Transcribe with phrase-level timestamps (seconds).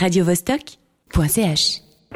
[0.00, 1.64] radiovostok.ch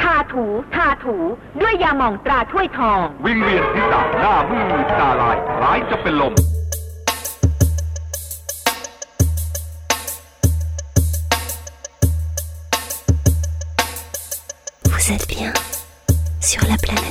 [0.03, 1.17] ทาถู ทาถู
[1.61, 6.35] ด้วยยาหม่องตราถ้วยทอง วิงเวียนศีรษะหน้ามืดตาลายคล้ายจะเป็นลม
[14.85, 15.53] Vous êtes bien
[16.41, 17.04] sur la planète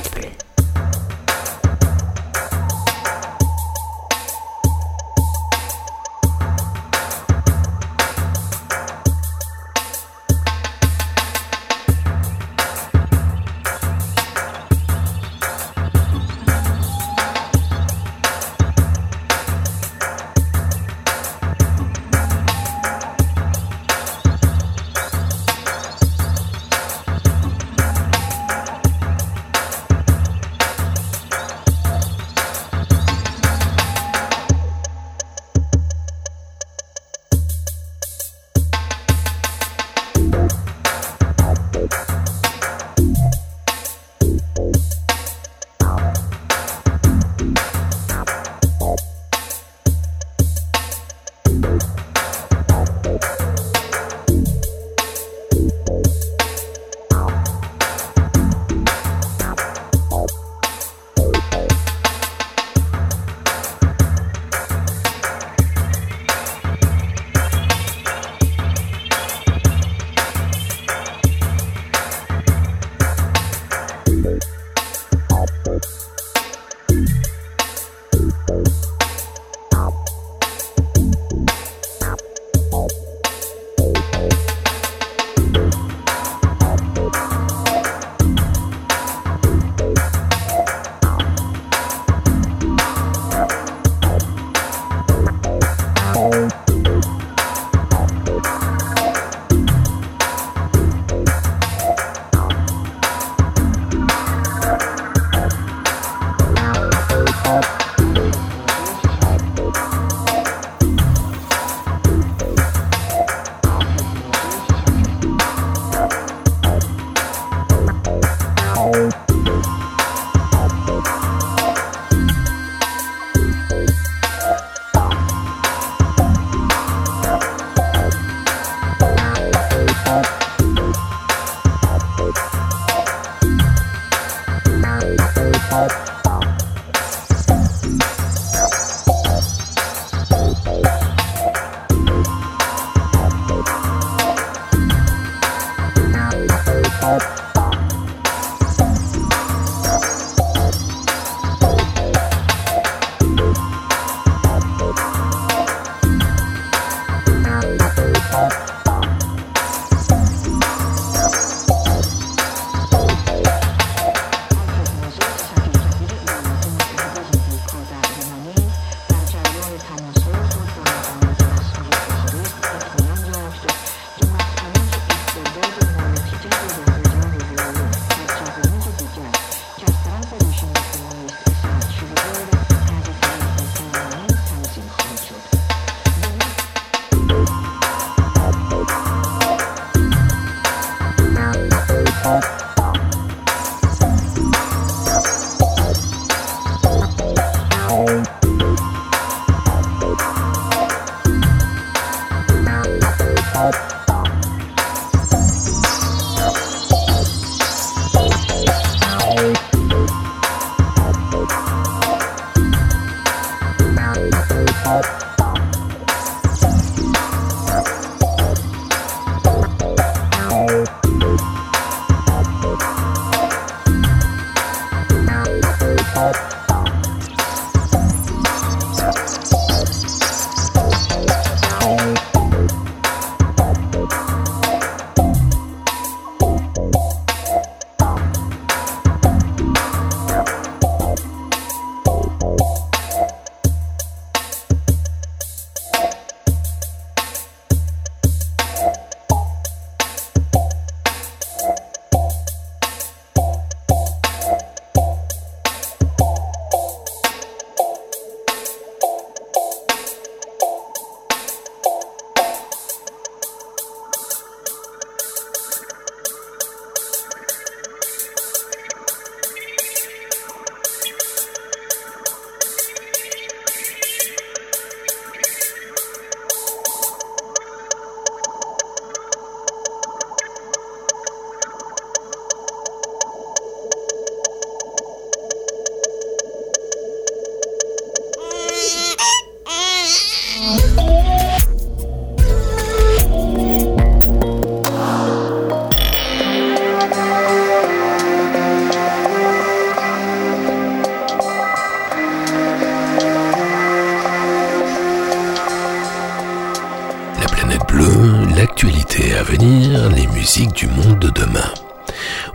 [310.75, 311.73] Du monde de demain.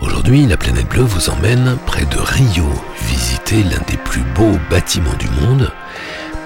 [0.01, 2.69] Aujourd'hui, la planète bleue vous emmène près de Rio,
[3.07, 5.73] visiter l'un des plus beaux bâtiments du monde,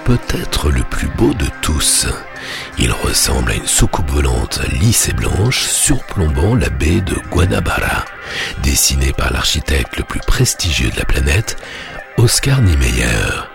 [0.05, 2.07] peut-être le plus beau de tous.
[2.77, 8.05] Il ressemble à une soucoupe volante lisse et blanche surplombant la baie de Guanabara,
[8.63, 11.57] dessinée par l'architecte le plus prestigieux de la planète,
[12.17, 13.49] Oscar Niemeyer.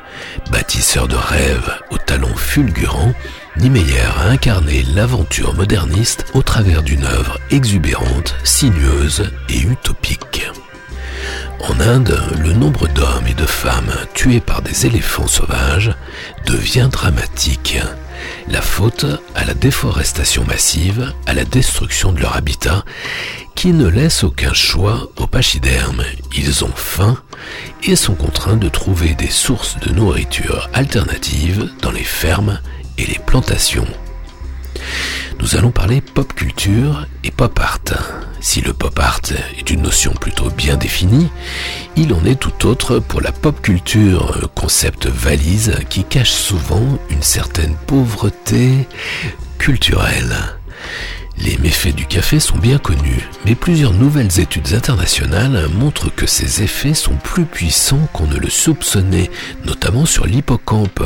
[0.51, 3.15] Bâtisseur de rêves au talent fulgurant,
[3.57, 10.47] Niemeyer a incarné l'aventure moderniste au travers d'une œuvre exubérante, sinueuse et utopique.
[11.69, 15.93] En Inde, le nombre d'hommes et de femmes tués par des éléphants sauvages
[16.47, 17.79] devient dramatique.
[18.49, 19.05] La faute
[19.35, 22.85] à la déforestation massive, à la destruction de leur habitat,
[23.55, 26.05] qui ne laisse aucun choix aux pachydermes.
[26.35, 27.19] Ils ont faim
[27.83, 32.59] et sont contraints de trouver des sources de nourriture alternatives dans les fermes
[33.07, 33.87] les plantations.
[35.41, 37.81] Nous allons parler pop culture et pop art.
[38.41, 39.21] Si le pop art
[39.59, 41.29] est une notion plutôt bien définie,
[41.97, 47.23] il en est tout autre pour la pop culture, concept valise qui cache souvent une
[47.23, 48.87] certaine pauvreté
[49.59, 50.37] culturelle.
[51.43, 56.63] Les méfaits du café sont bien connus, mais plusieurs nouvelles études internationales montrent que ces
[56.63, 59.31] effets sont plus puissants qu'on ne le soupçonnait,
[59.65, 61.03] notamment sur l'hippocampe,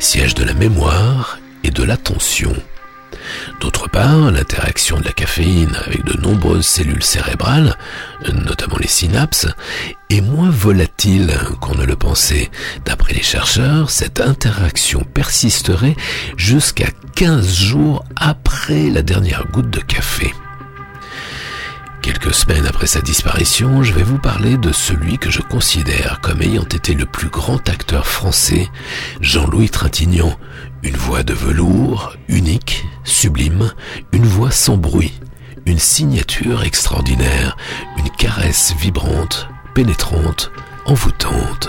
[0.00, 2.52] siège de la mémoire et de l'attention.
[3.60, 7.76] D'autre part, l'interaction de la caféine avec de nombreuses cellules cérébrales,
[8.32, 9.46] notamment les synapses,
[10.10, 12.50] est moins volatile qu'on ne le pensait.
[12.84, 15.96] D'après les chercheurs, cette interaction persisterait
[16.36, 20.32] jusqu'à 15 jours après la dernière goutte de café.
[22.00, 26.40] Quelques semaines après sa disparition, je vais vous parler de celui que je considère comme
[26.40, 28.68] ayant été le plus grand acteur français,
[29.20, 30.38] Jean-Louis Trintignant.
[30.82, 33.72] Une voix de velours, unique, sublime,
[34.12, 35.12] une voix sans bruit,
[35.66, 37.56] une signature extraordinaire,
[37.98, 40.52] une caresse vibrante, pénétrante,
[40.86, 41.68] envoûtante.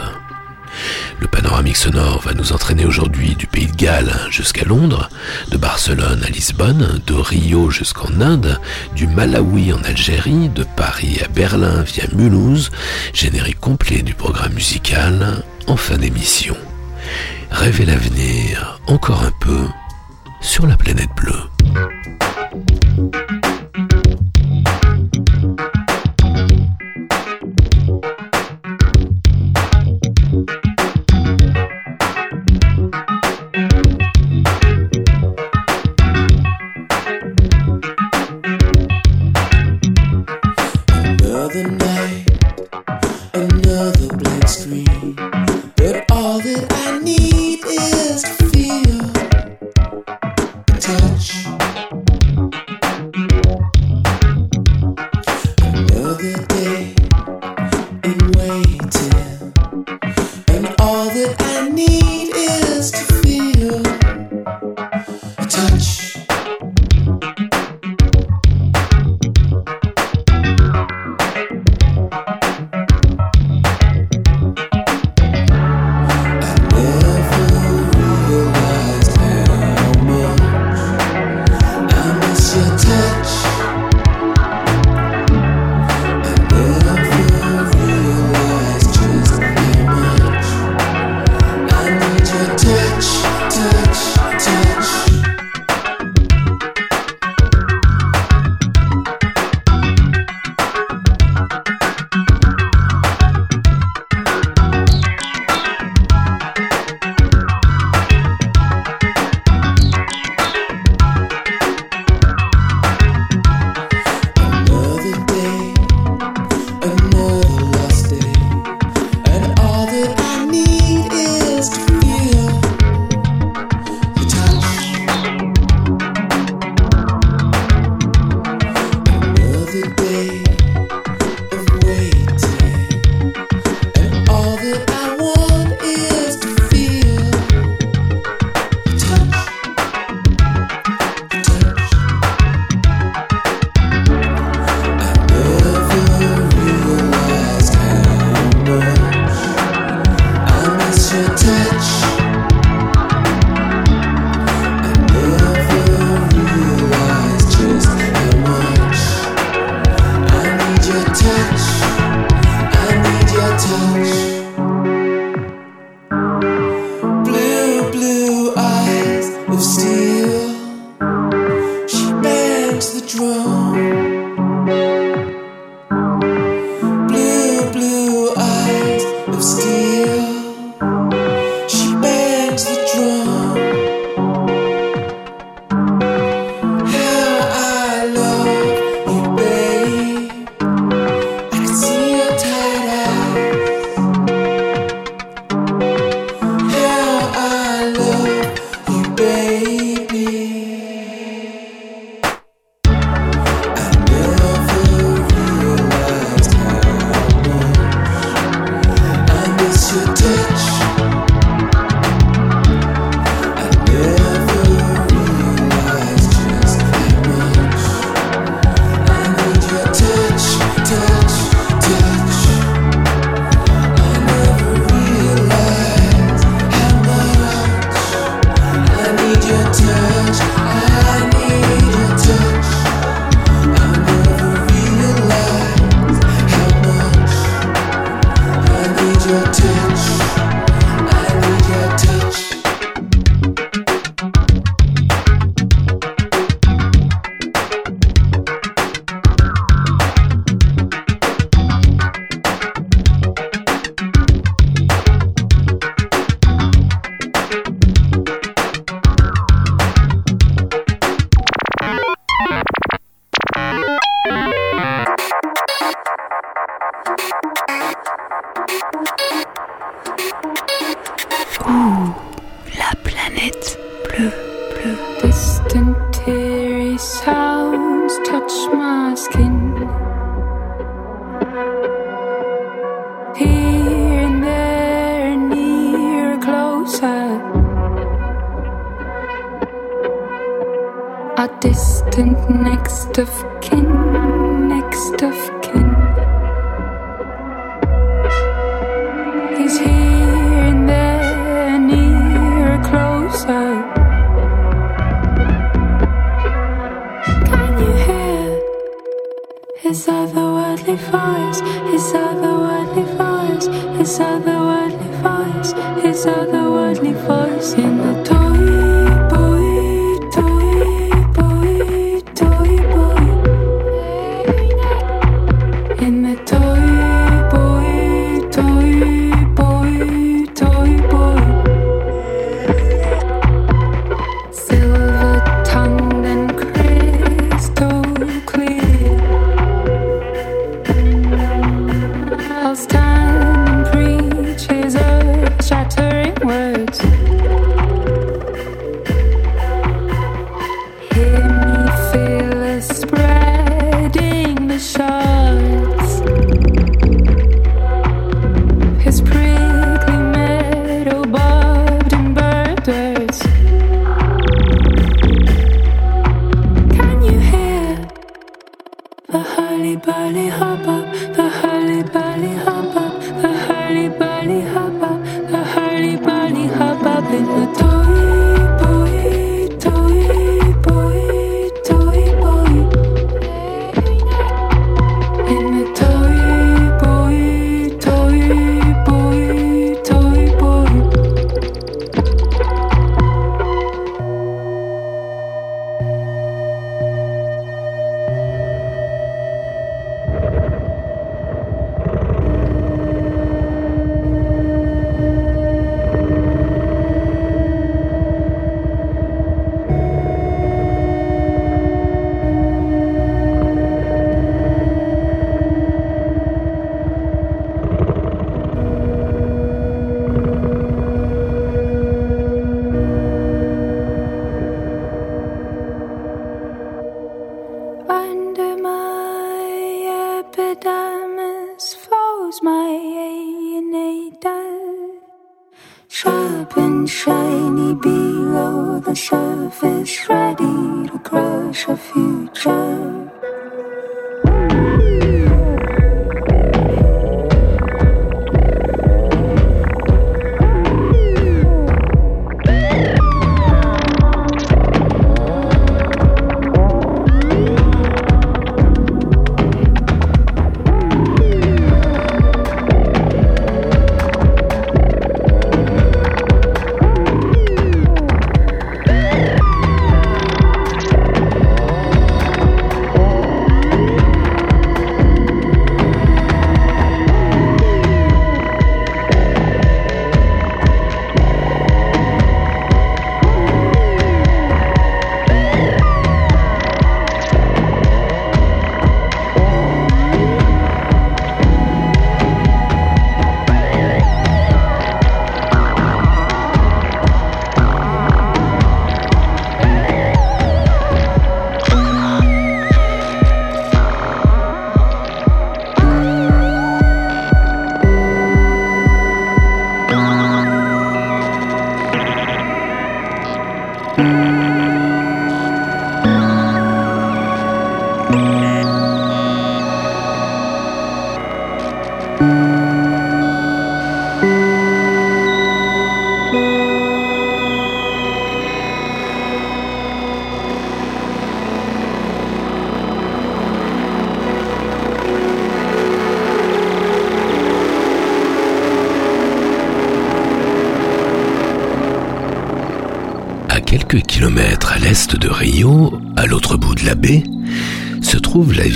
[1.20, 5.10] Le panoramique sonore va nous entraîner aujourd'hui du pays de Galles jusqu'à Londres,
[5.50, 8.60] de Barcelone à Lisbonne, de Rio jusqu'en Inde,
[8.96, 12.70] du Malawi en Algérie, de Paris à Berlin via Mulhouse,
[13.14, 16.56] générique complet du programme musical en fin d'émission.
[17.52, 19.68] Rêvez l'avenir encore un peu
[20.42, 21.50] sur la planète bleue.
[51.20, 51.69] Touch.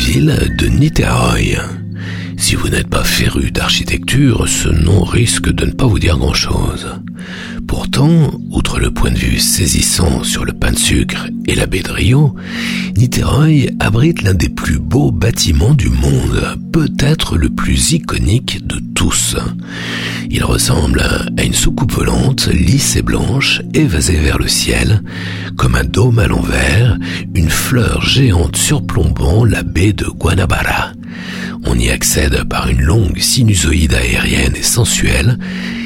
[0.04, 1.58] Ville de Niterói.
[2.36, 6.88] Si vous n'êtes pas féru d'architecture, ce nom risque de ne pas vous dire grand-chose.
[7.68, 11.82] Pourtant, outre le point de vue saisissant sur le pain de sucre et la baie
[11.82, 12.36] de Rio,
[12.96, 19.36] Niterói abrite l'un des plus beaux bâtiments du monde, peut-être le plus iconique de tous.
[20.30, 21.02] Il ressemble
[21.38, 25.02] à une soucoupe volante, lisse et blanche, évasée vers le ciel,
[25.58, 26.98] comme un dôme à l'envers,
[27.34, 30.94] une fleur géante surplombant la baie de Guanabara.
[31.65, 35.38] On y accède par une longue sinusoïde aérienne et sensuelle,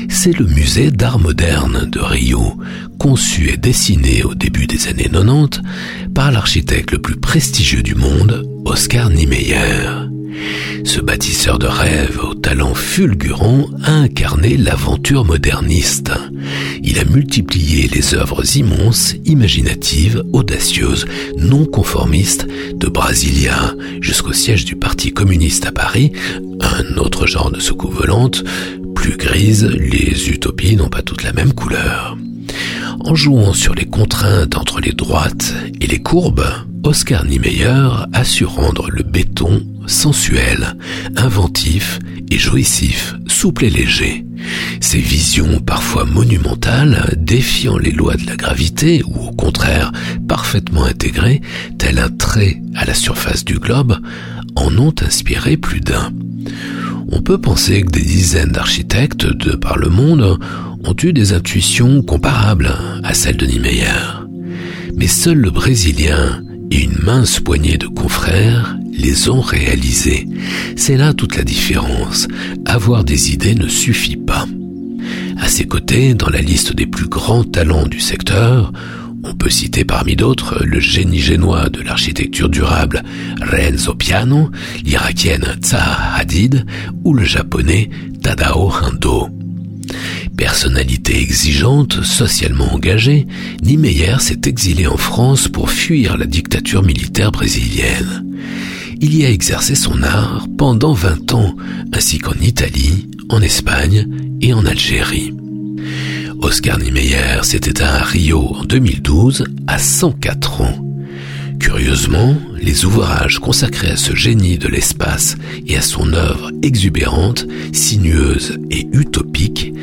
[0.09, 2.57] c'est le musée d'art moderne de Rio,
[2.99, 5.61] conçu et dessiné au début des années 90
[6.13, 10.07] par l'architecte le plus prestigieux du monde, Oscar Niemeyer.
[10.83, 16.11] Ce bâtisseur de rêves au talent fulgurant a incarné l'aventure moderniste.
[16.83, 21.05] Il a multiplié les œuvres immenses, imaginatives, audacieuses,
[21.37, 26.11] non conformistes, de Brasilia jusqu'au siège du Parti communiste à Paris,
[26.61, 28.43] un autre genre de soucoupe volante,
[28.95, 32.17] plus grise, les utopies n'ont pas toutes la même couleur.
[32.99, 36.45] En jouant sur les contraintes entre les droites et les courbes,
[36.83, 40.75] Oscar Niemeyer a su rendre le béton sensuel,
[41.15, 44.25] inventif et jouissif, souple et léger.
[44.79, 49.91] Ses visions parfois monumentales, défiant les lois de la gravité ou au contraire
[50.27, 51.41] parfaitement intégrées,
[51.77, 53.97] tel un trait à la surface du globe,
[54.55, 56.11] en ont inspiré plus d'un.
[57.09, 60.39] On peut penser que des dizaines d'architectes de par le monde
[60.83, 62.73] ont eu des intuitions comparables
[63.03, 64.25] à celles de Niemeyer.
[64.95, 70.27] Mais seul le Brésilien une mince poignée de confrères les ont réalisées.
[70.75, 72.27] C'est là toute la différence.
[72.65, 74.45] Avoir des idées ne suffit pas.
[75.39, 78.73] À ses côtés, dans la liste des plus grands talents du secteur,
[79.23, 83.03] on peut citer parmi d'autres le génie génois de l'architecture durable
[83.41, 84.49] Renzo Piano,
[84.83, 86.65] l'irakienne Zaha Hadid
[87.03, 87.89] ou le japonais
[88.21, 89.29] Tadao Hando.
[90.37, 93.27] Personnalité exigeante, socialement engagée,
[93.63, 98.25] Niemeyer s'est exilé en France pour fuir la dictature militaire brésilienne.
[98.99, 101.55] Il y a exercé son art pendant 20 ans,
[101.93, 104.07] ainsi qu'en Italie, en Espagne
[104.41, 105.33] et en Algérie.
[106.41, 110.86] Oscar Niemeyer s'est éteint à Rio en 2012 à 104 ans.
[111.59, 118.57] Curieusement, les ouvrages consacrés à ce génie de l'espace et à son œuvre exubérante, sinueuse
[118.69, 119.73] et utopique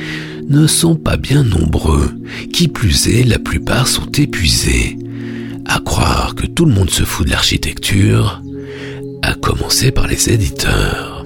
[0.49, 2.11] ne sont pas bien nombreux.
[2.53, 4.99] Qui plus est, la plupart sont épuisés.
[5.67, 8.43] À croire que tout le monde se fout de l'architecture,
[9.23, 11.25] à commencer par les éditeurs.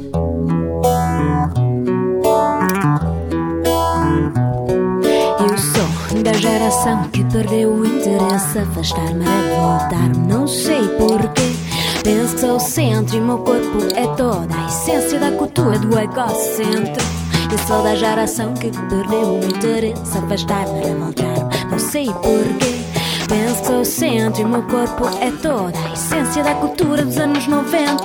[8.18, 11.54] Interesse, afastar-me voltar, não sei porquê.
[12.02, 15.96] Penso que sou o centro e meu corpo é toda a essência da cultura do
[15.96, 17.04] egocentro.
[17.48, 22.80] Eu sou da geração que perdeu o interesse, afastar-me voltar, não sei porquê.
[23.28, 27.18] Penso que sou o centro e meu corpo é toda a essência da cultura dos
[27.18, 28.02] anos 90.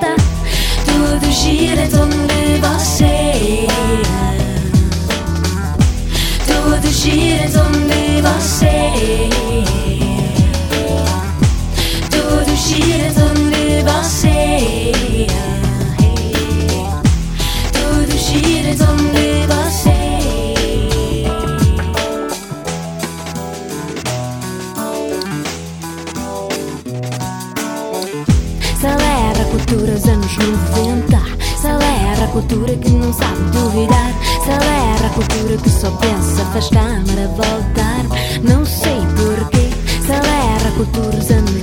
[0.85, 3.67] Tudo gira em torno de você.
[6.45, 9.92] Tudo gira em torno de você.
[12.55, 14.91] Gira de você.
[17.71, 18.77] Tudo gira de
[19.47, 20.03] você.
[29.53, 31.21] Cultura dos anos 90.
[31.61, 34.13] Celebra cultura que não sabe duvidar.
[34.43, 38.03] Celebra cultura que só pensa afastar-me a voltar.
[38.43, 39.69] Não sei porquê.
[40.05, 41.62] Celebra cultura dos anos 90.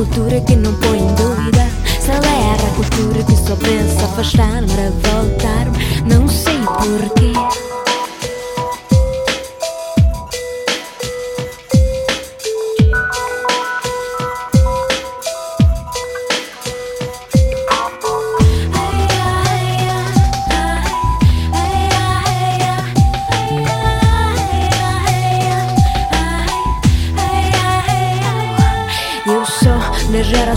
[0.00, 1.68] cultura que não põe em dúvida.
[2.00, 5.66] Celebra a cultura que só pensa afastar-me a voltar.
[6.06, 7.69] Não sei porquê.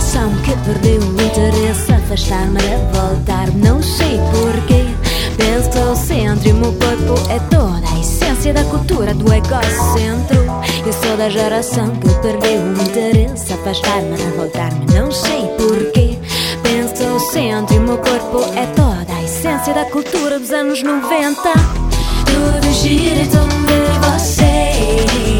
[0.00, 4.84] geração que perdeu o interesse, afastar-me a voltar, não sei porquê.
[5.36, 9.14] Penso que sou o centro e o meu corpo é toda a essência da cultura
[9.14, 10.44] do egocentro.
[10.84, 16.18] Eu sou da geração que perdeu o interesse, afastar-me a voltar-me, não sei porquê.
[16.62, 20.40] Penso que sou o centro e o meu corpo é toda a essência da cultura
[20.40, 21.40] dos anos 90.
[22.26, 25.33] Tudo gira em torno de você.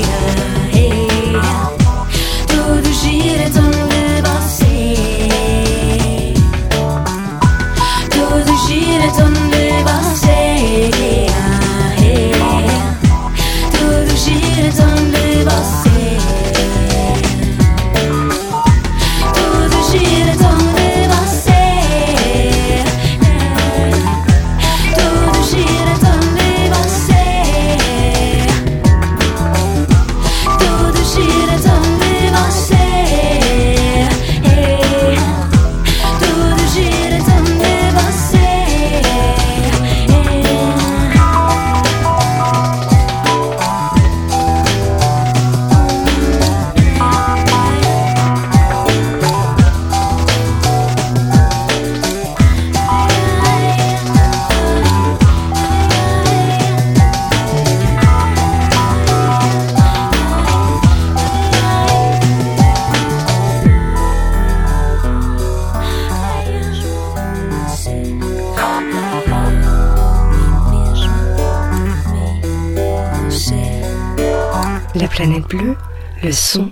[76.25, 76.71] Le son,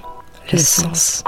[0.51, 1.23] le sens.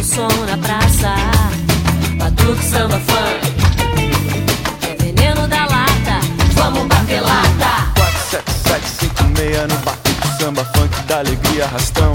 [0.00, 1.14] O som na praça.
[2.16, 3.40] Batuque, samba, funk.
[4.88, 6.20] É veneno da lata.
[6.54, 7.92] Vamos bater lata.
[7.94, 12.12] 4756 no batuque, samba, funk da alegria, arrastão.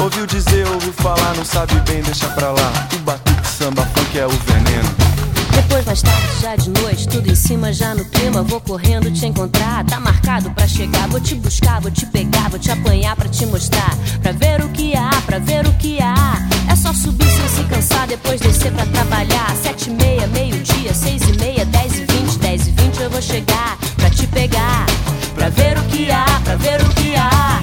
[0.00, 2.72] Ouviu dizer, ouviu falar, não sabe bem, deixa pra lá.
[2.94, 5.13] O batuque, samba, funk é o veneno.
[5.54, 8.42] Depois mais tarde, já de noite, tudo em cima, já no clima.
[8.42, 11.08] Vou correndo te encontrar, tá marcado pra chegar.
[11.08, 13.96] Vou te buscar, vou te pegar, vou te apanhar pra te mostrar.
[14.22, 16.38] Pra ver o que há, pra ver o que há.
[16.70, 19.54] É só subir sem se cansar, depois descer pra trabalhar.
[19.62, 23.22] Sete e meia, meio-dia, seis e meia, dez e vinte, dez e vinte eu vou
[23.22, 24.86] chegar pra te pegar.
[25.34, 27.62] Pra ver o que há, pra ver o que há.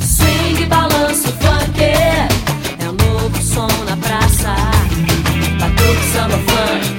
[0.00, 1.80] Swing, balanço, funk.
[1.82, 2.28] É
[2.88, 4.54] o novo som na praça.
[5.58, 6.97] Batuque, samba, funk.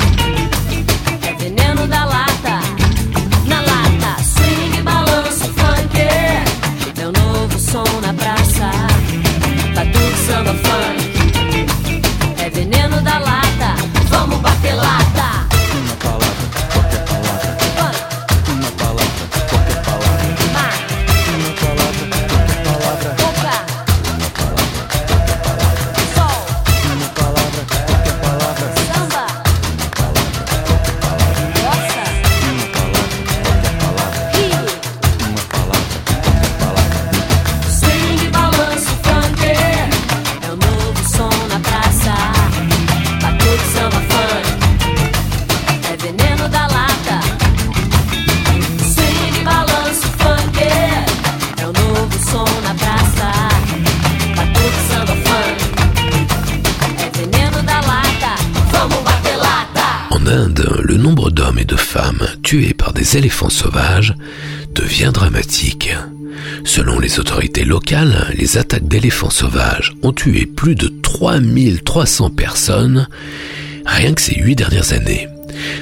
[62.49, 64.15] Tués par des éléphants sauvages
[64.73, 65.91] devient dramatique.
[66.65, 73.07] Selon les autorités locales, les attaques d'éléphants sauvages ont tué plus de 3300 personnes
[73.85, 75.27] rien que ces huit dernières années,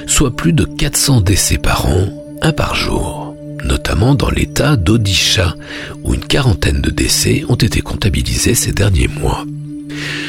[0.06, 2.06] soit plus de 400 décès par an,
[2.42, 5.54] un par jour, notamment dans l'état d'Odisha,
[6.04, 9.46] où une quarantaine de décès ont été comptabilisés ces derniers mois.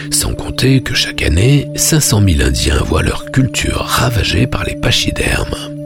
[0.10, 5.79] Sans compter que chaque année, 500 000 Indiens voient leur culture ravagée par les pachydermes.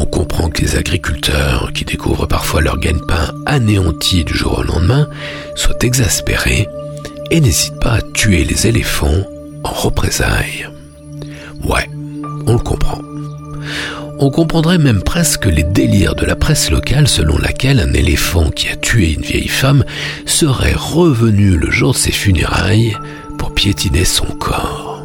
[0.00, 5.08] On comprend que les agriculteurs, qui découvrent parfois leur gagne-pain anéanti du jour au lendemain,
[5.56, 6.68] soient exaspérés
[7.32, 9.24] et n'hésitent pas à tuer les éléphants
[9.64, 10.68] en représailles.
[11.64, 11.90] Ouais,
[12.46, 13.00] on le comprend.
[14.20, 18.68] On comprendrait même presque les délires de la presse locale selon laquelle un éléphant qui
[18.68, 19.84] a tué une vieille femme
[20.26, 22.96] serait revenu le jour de ses funérailles
[23.36, 25.02] pour piétiner son corps.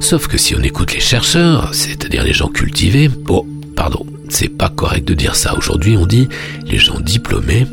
[0.00, 4.68] Sauf que si on écoute les chercheurs, c'est-à-dire les gens cultivés, oh, pardon, c'est pas
[4.68, 5.54] correct de dire ça.
[5.56, 6.28] Aujourd'hui, on dit
[6.66, 7.66] les gens diplômés,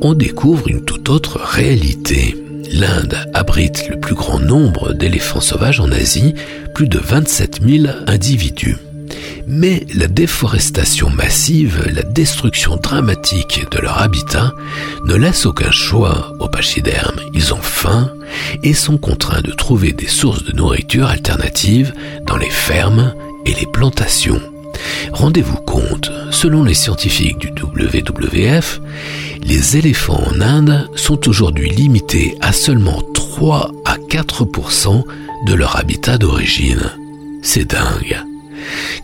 [0.00, 2.36] on découvre une toute autre réalité.
[2.70, 6.34] L'Inde abrite le plus grand nombre d'éléphants sauvages en Asie,
[6.74, 8.76] plus de 27 000 individus.
[9.46, 14.52] Mais la déforestation massive, la destruction dramatique de leur habitat
[15.06, 17.18] ne laisse aucun choix aux pachydermes.
[17.32, 18.12] Ils ont faim
[18.62, 21.94] et sont contraints de trouver des sources de nourriture alternatives
[22.26, 23.14] dans les fermes
[23.46, 24.40] et les plantations.
[25.12, 28.80] Rendez-vous compte, selon les scientifiques du WWF,
[29.42, 35.02] les éléphants en Inde sont aujourd'hui limités à seulement 3 à 4%
[35.46, 36.92] de leur habitat d'origine.
[37.42, 38.22] C'est dingue.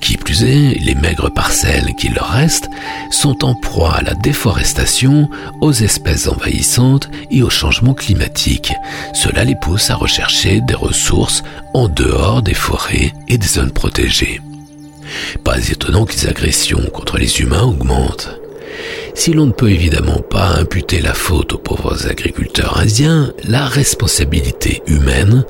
[0.01, 2.69] Qui plus est, les maigres parcelles qui leur restent
[3.11, 8.73] sont en proie à la déforestation, aux espèces envahissantes et au changement climatique.
[9.15, 14.41] Cela les pousse à rechercher des ressources en dehors des forêts et des zones protégées.
[15.45, 18.39] Pas étonnant que les agressions contre les humains augmentent.
[19.15, 24.83] Si l'on ne peut évidemment pas imputer la faute aux pauvres agriculteurs indiens, la responsabilité
[24.87, 25.45] humaine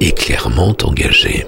[0.00, 1.46] est clairement engagée.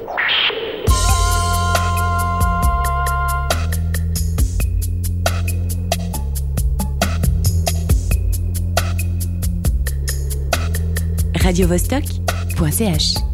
[11.42, 13.31] radiovostok.ch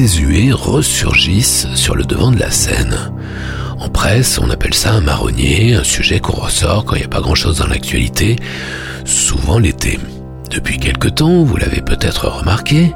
[0.00, 0.50] désuets
[0.82, 3.10] sur le devant de la scène.
[3.78, 7.08] En presse, on appelle ça un marronnier, un sujet qu'on ressort quand il n'y a
[7.08, 8.36] pas grand-chose dans l'actualité,
[9.06, 9.98] souvent l'été.
[10.50, 12.92] Depuis quelque temps, vous l'avez peut-être remarqué,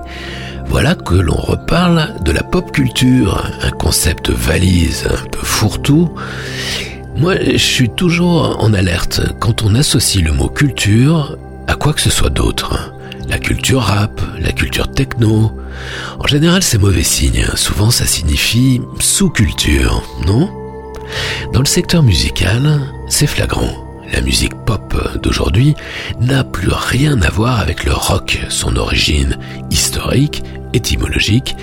[0.67, 6.11] voilà que l'on reparle de la pop culture, un concept valise un peu fourre-tout.
[7.17, 12.03] Moi, je suis toujours en alerte quand on associe le mot culture à quoi que
[12.03, 12.93] ce soit d'autre.
[13.31, 15.53] La culture rap, la culture techno.
[16.21, 17.47] En général, c'est mauvais signe.
[17.55, 20.51] Souvent, ça signifie sous-culture, non?
[21.55, 23.87] Dans le secteur musical, c'est flagrant.
[24.13, 25.75] La musique pop d'aujourd'hui
[26.21, 29.39] n'a plus rien à voir avec le rock, son origine
[29.71, 30.43] historique,
[30.75, 31.57] étymologique,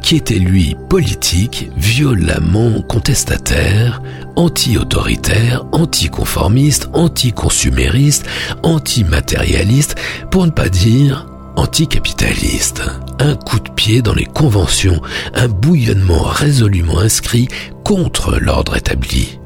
[0.00, 4.00] qui était lui politique, violemment contestataire,
[4.36, 8.26] anti-autoritaire, anticonformiste, anticonsumériste,
[8.62, 9.96] antimatérialiste,
[10.30, 12.82] pour ne pas dire anticapitaliste.
[13.20, 15.00] Un coup de pied dans les conventions,
[15.34, 17.48] un bouillonnement résolument inscrit
[17.84, 19.38] contre l'ordre établi.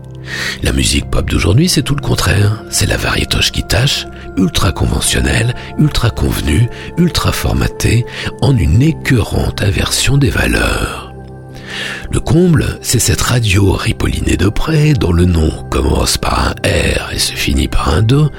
[0.63, 2.65] La musique pop d'aujourd'hui, c'est tout le contraire.
[2.71, 4.07] C'est la variétoche qui tâche,
[4.37, 6.69] ultra conventionnelle, ultra convenue,
[6.99, 8.05] ultra formatée,
[8.41, 11.15] en une écœurante inversion des valeurs.
[12.11, 17.13] Le comble, c'est cette radio ripollinée de près, dont le nom commence par un R
[17.13, 18.31] et se finit par un Do,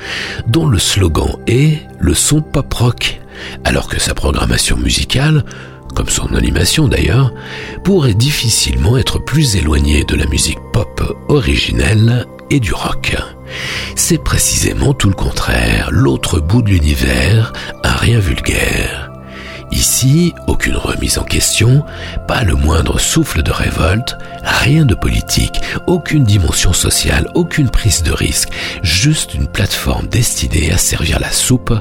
[0.48, 3.20] dont le slogan est le son pop rock,
[3.64, 5.46] alors que sa programmation musicale,
[5.96, 7.34] comme son animation d'ailleurs,
[7.84, 13.16] pourrait difficilement être plus éloignée de la musique pop originelle et du rock.
[13.96, 19.12] C'est précisément tout le contraire, l'autre bout de l'univers, un rien vulgaire.
[19.74, 21.84] Ici, aucune remise en question,
[22.28, 28.11] pas le moindre souffle de révolte, rien de politique, aucune dimension sociale, aucune prise de
[28.11, 28.49] risque,
[28.84, 31.74] juste une plateforme destinée à servir la soupe,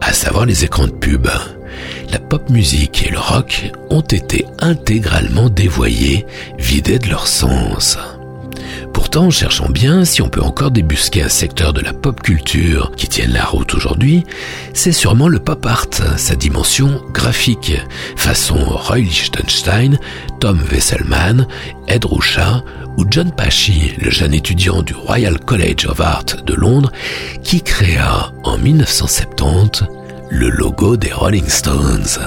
[0.00, 1.26] à savoir les écrans de pub.
[2.12, 6.26] La pop musique et le rock ont été intégralement dévoyés,
[6.56, 7.98] vidés de leur sens.
[9.14, 13.32] Cherchons bien si on peut encore débusquer un secteur de la pop culture qui tienne
[13.32, 14.24] la route aujourd'hui,
[14.74, 15.86] c'est sûrement le pop art,
[16.16, 17.80] sa dimension graphique,
[18.16, 19.98] façon Roy Lichtenstein,
[20.40, 21.46] Tom Wesselman,
[21.86, 22.64] Ed Ruscha
[22.96, 26.90] ou John Pachi, le jeune étudiant du Royal College of Art de Londres,
[27.44, 29.84] qui créa en 1970
[30.28, 32.18] le logo des Rolling Stones.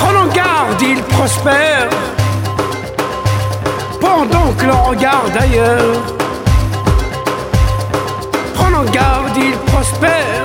[0.00, 1.88] Prenons garde, il prospère.
[4.00, 6.02] Pendant que l'on regarde ailleurs.
[8.54, 10.44] Prenons garde, il prospère.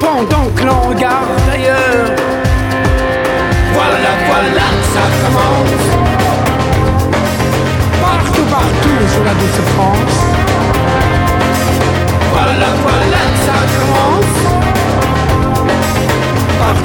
[0.00, 2.16] Pendant que l'on regarde ailleurs.
[3.74, 5.86] Voilà, voilà, ça commence.
[8.02, 10.18] Partout, partout sur la douce France.
[12.32, 13.19] Voilà, voilà,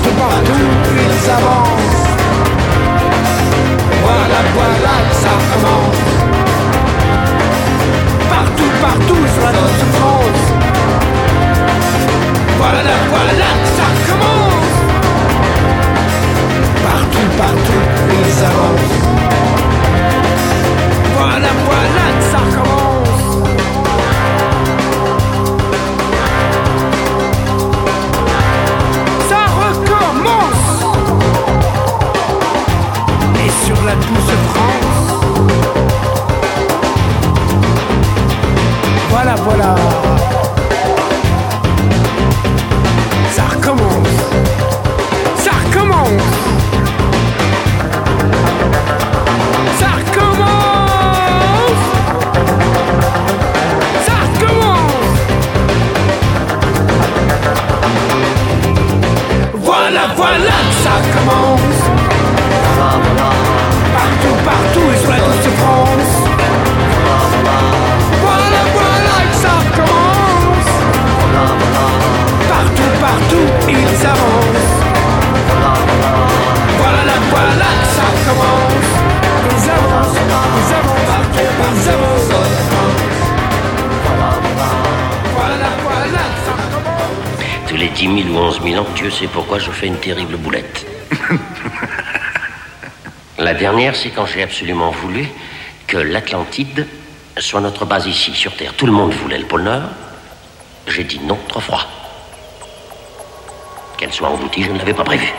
[0.05, 0.61] Partout, partout,
[0.95, 2.05] ils avancent.
[4.03, 6.03] Voilà, voilà, ça commence.
[8.29, 10.45] Partout, partout sur la douce France.
[12.57, 14.75] Voilà, voilà, ça commence.
[16.83, 18.97] Partout, partout, ils avancent.
[21.17, 22.64] Voilà, voilà, ça commence.
[60.05, 61.81] Voilà, voilà, ça commence.
[63.93, 66.13] Partout, partout et sur la douce France.
[68.21, 70.73] Voilà, voilà, que ça commence.
[72.49, 74.75] Partout, partout, ils avancent.
[76.77, 78.91] Voilà, voilà, que ça commence.
[79.49, 81.39] Ils avancent, ils avancent,
[81.73, 82.04] ils avancent.
[87.75, 90.37] Tous les 10 000 ou 11 000 ans, Dieu sait pourquoi je fais une terrible
[90.37, 90.85] boulette.
[93.37, 95.27] La dernière, c'est quand j'ai absolument voulu
[95.85, 96.87] que l'Atlantide
[97.37, 98.75] soit notre base ici, sur Terre.
[98.75, 99.89] Tout le monde voulait le pôle Nord.
[100.87, 101.85] J'ai dit non, trop froid.
[103.97, 105.33] Qu'elle soit engloutie, je ne l'avais pas prévu.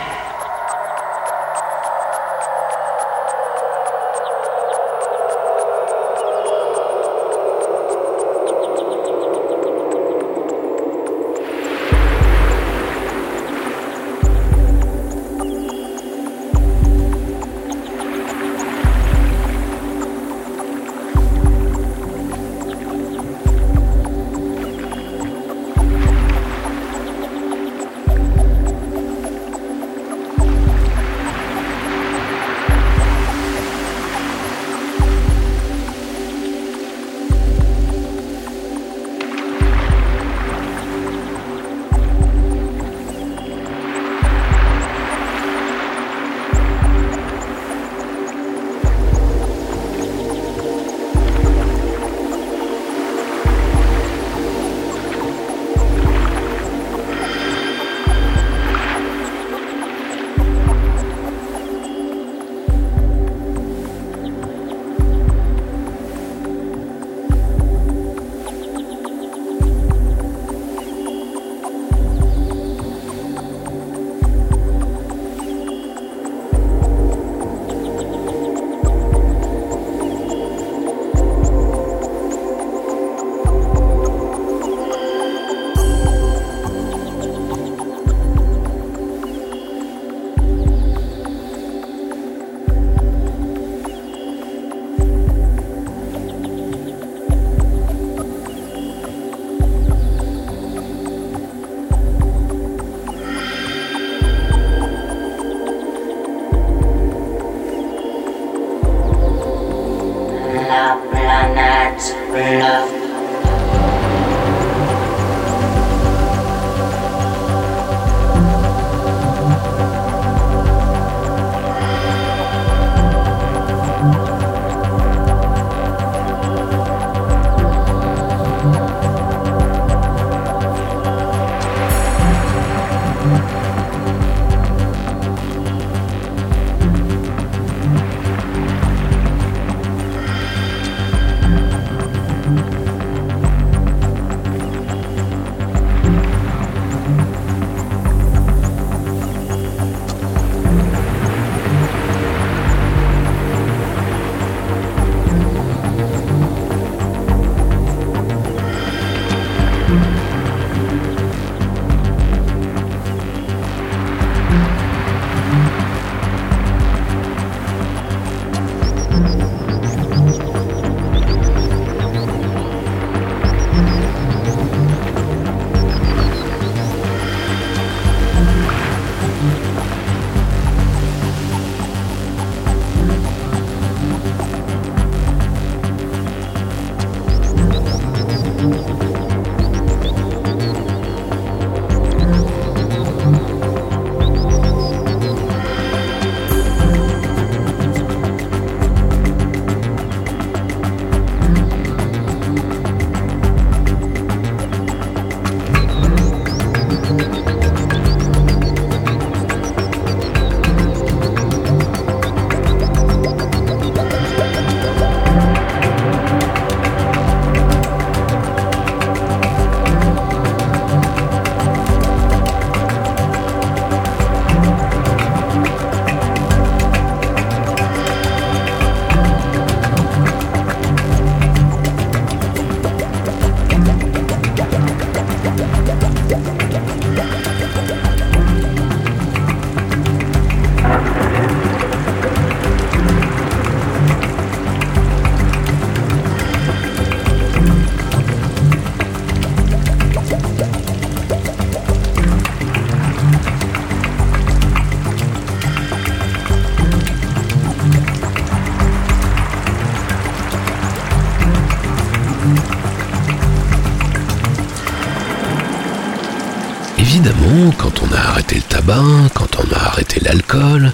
[267.78, 270.92] Quand on a arrêté le tabac, quand on a arrêté l'alcool,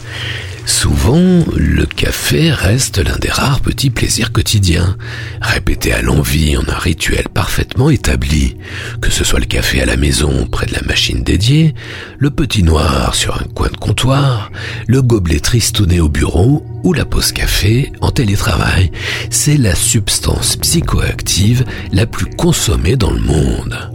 [0.65, 4.97] Souvent, le café reste l'un des rares petits plaisirs quotidiens,
[5.41, 8.57] répété à l'envie en un rituel parfaitement établi,
[9.01, 11.75] que ce soit le café à la maison près de la machine dédiée,
[12.19, 14.51] le petit noir sur un coin de comptoir,
[14.87, 18.93] le gobelet tristouné au bureau ou la pause café en télétravail.
[19.31, 23.92] C'est la substance psychoactive la plus consommée dans le monde.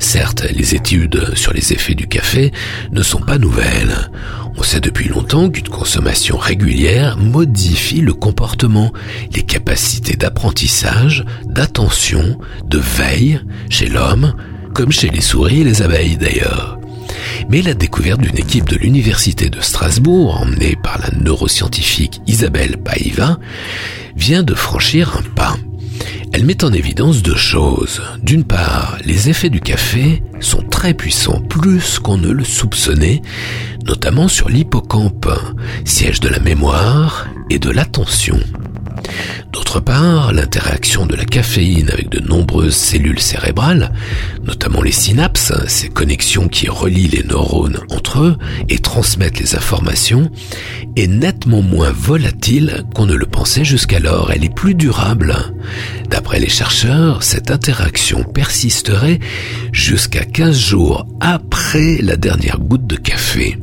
[0.00, 2.52] Certes, les études sur les effets du café
[2.90, 4.10] ne sont pas nouvelles.
[4.56, 8.92] On sait depuis longtemps qu'une consommation régulière modifie le comportement,
[9.34, 14.34] les capacités d'apprentissage, d'attention, de veille chez l'homme,
[14.74, 16.78] comme chez les souris et les abeilles d'ailleurs.
[17.48, 23.38] Mais la découverte d'une équipe de l'Université de Strasbourg, emmenée par la neuroscientifique Isabelle Paiva,
[24.16, 25.22] vient de franchir un
[26.50, 28.02] met en évidence deux choses.
[28.24, 33.22] D'une part, les effets du café sont très puissants, plus qu'on ne le soupçonnait,
[33.86, 35.30] notamment sur l'hippocampe,
[35.84, 38.40] siège de la mémoire et de l'attention.
[39.52, 43.92] D'autre part, l'interaction de la caféine avec de nombreuses cellules cérébrales,
[44.42, 48.36] notamment les synapses, ces connexions qui relient les neurones entre eux
[48.68, 50.32] et transmettent les informations,
[50.96, 54.32] est nettement moins volatile qu'on ne le pensait jusqu'alors.
[54.32, 55.36] Elle est plus durable.
[56.10, 59.20] D'après les chercheurs, cette interaction persisterait
[59.72, 63.56] jusqu'à 15 jours après la dernière goutte de café.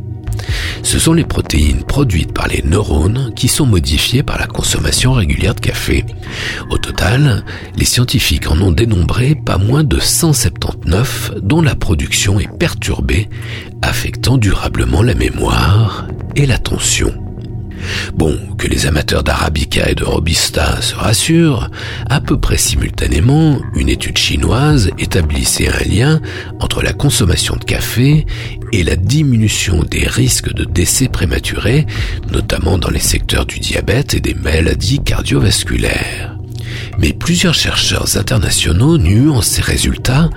[0.81, 5.55] Ce sont les protéines produites par les neurones qui sont modifiées par la consommation régulière
[5.55, 6.05] de café.
[6.69, 7.43] Au total,
[7.75, 13.27] les scientifiques en ont dénombré pas moins de 179 dont la production est perturbée,
[13.81, 17.26] affectant durablement la mémoire et l'attention.
[18.13, 21.69] Bon, que les amateurs d'Arabica et de Robusta se rassurent,
[22.09, 26.21] à peu près simultanément, une étude chinoise établissait un lien
[26.59, 28.25] entre la consommation de café
[28.71, 31.85] et la diminution des risques de décès prématurés,
[32.31, 36.37] notamment dans les secteurs du diabète et des maladies cardiovasculaires.
[36.99, 40.29] Mais plusieurs chercheurs internationaux nuancent ces résultats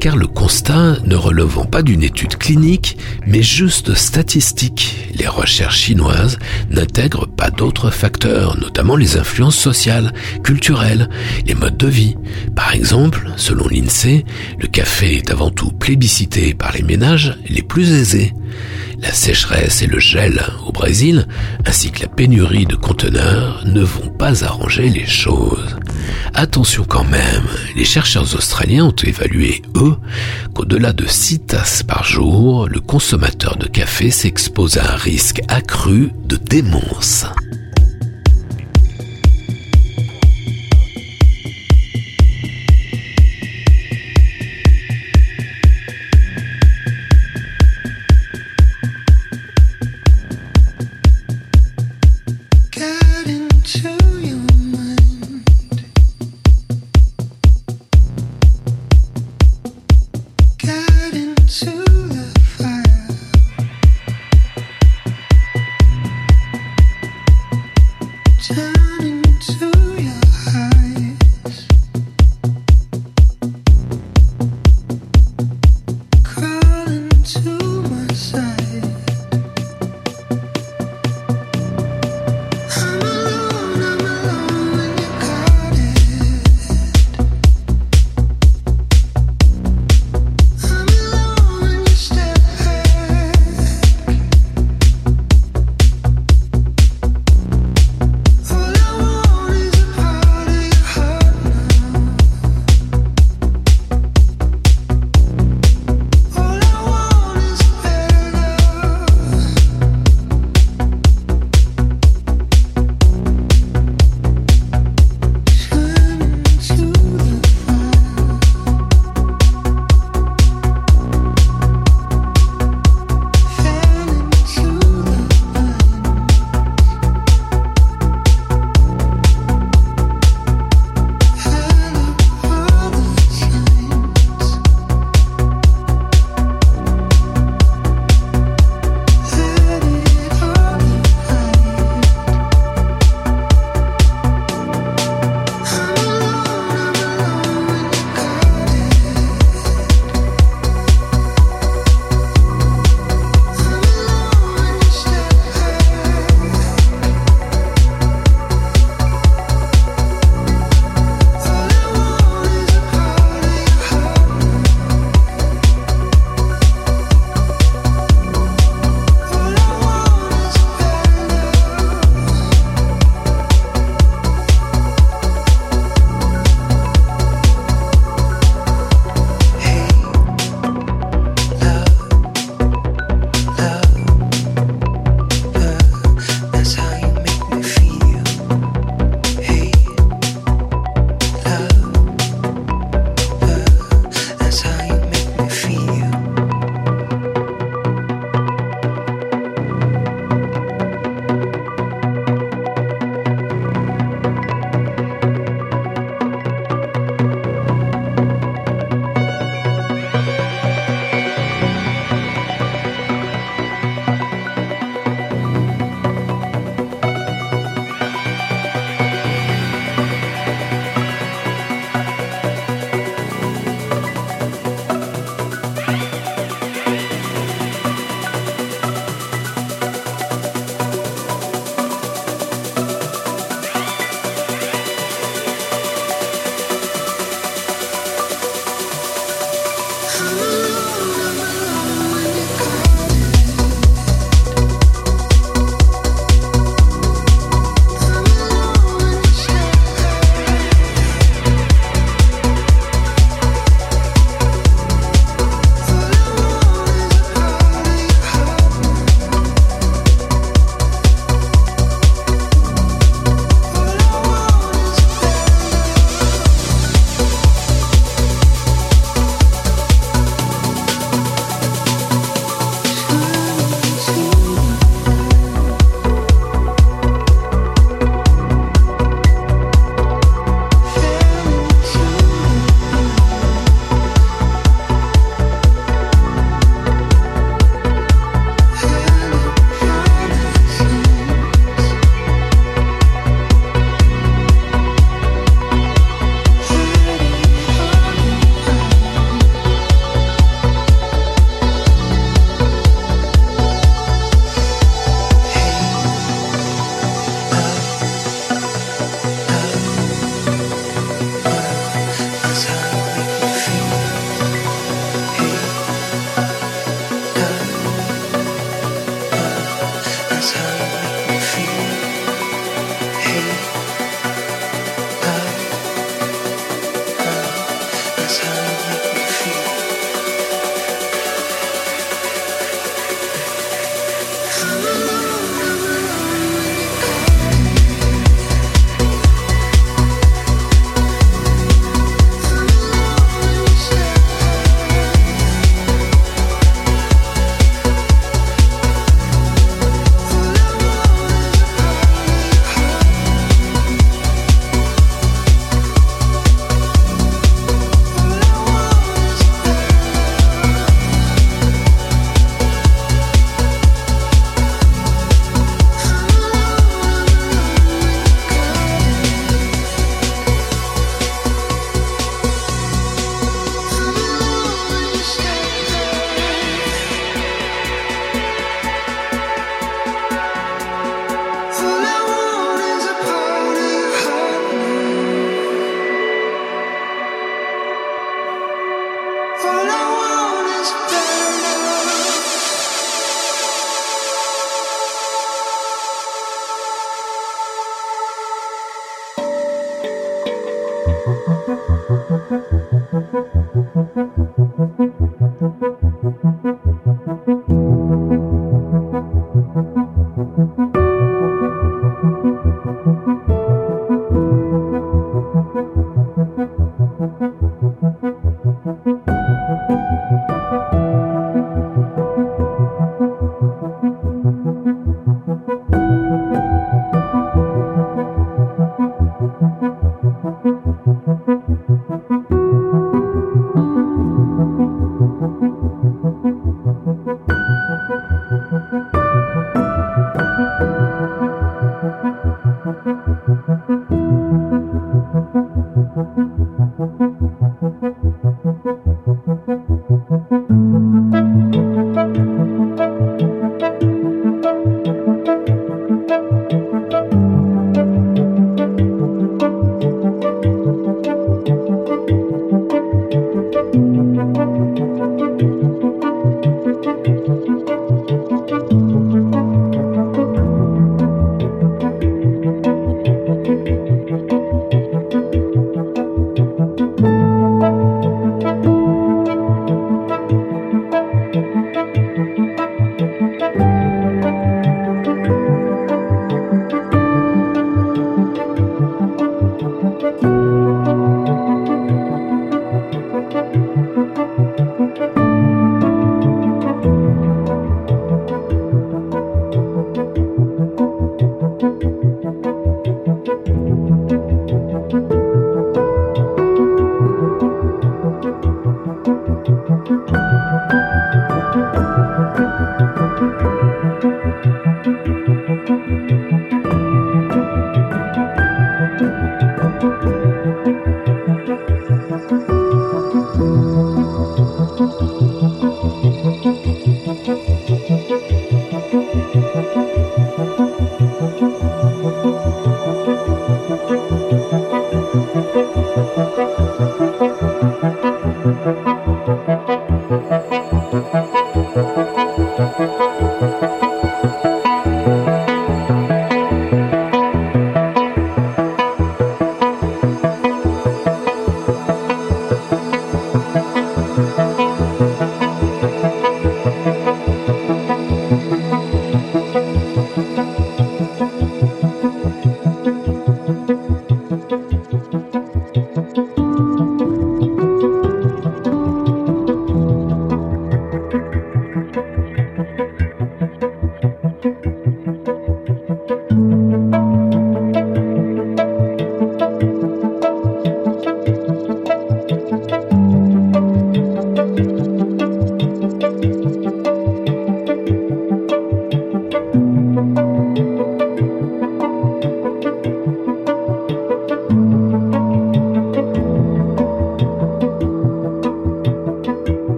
[0.00, 2.96] car le constat ne relevant pas d'une étude clinique
[3.26, 5.08] mais juste statistique.
[5.14, 6.38] Les recherches chinoises
[6.70, 11.08] n'intègrent pas d'autres facteurs, notamment les influences sociales, culturelles,
[11.46, 12.16] les modes de vie.
[12.54, 14.24] Par exemple, selon l'INSEE,
[14.58, 18.32] le café est avant tout plébiscité par les ménages les plus aisés.
[19.00, 21.28] La sécheresse et le gel au Brésil,
[21.64, 25.76] ainsi que la pénurie de conteneurs, ne vont pas arranger les choses.
[26.34, 27.44] Attention quand même,
[27.76, 29.87] les chercheurs australiens ont évalué, eux,
[30.54, 36.12] qu'au-delà de 6 tasses par jour, le consommateur de café s'expose à un risque accru
[36.24, 37.26] de démence.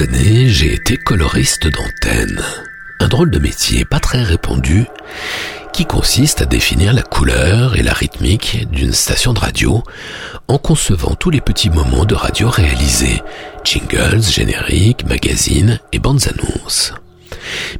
[0.00, 2.42] Années, j'ai été coloriste d'antenne.
[3.00, 4.84] Un drôle de métier pas très répandu
[5.72, 9.82] qui consiste à définir la couleur et la rythmique d'une station de radio
[10.48, 13.22] en concevant tous les petits moments de radio réalisés,
[13.64, 16.92] jingles, génériques, magazines et bandes annonces.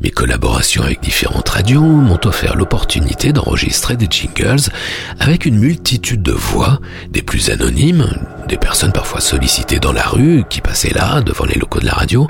[0.00, 4.70] Mes collaborations avec différentes radios m'ont offert l'opportunité d'enregistrer des jingles
[5.18, 8.08] avec une multitude de voix, des plus anonymes,
[8.46, 11.92] des personnes parfois sollicitées dans la rue qui passaient là devant les locaux de la
[11.92, 12.28] radio,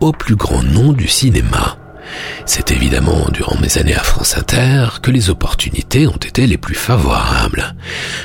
[0.00, 1.76] au plus grand nom du cinéma.
[2.46, 6.74] C'est évidemment durant mes années à France Inter que les opportunités ont été les plus
[6.74, 7.74] favorables.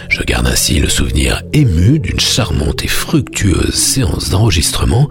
[0.10, 5.10] Je garde ainsi le souvenir ému d'une charmante et fructueuse séance d'enregistrement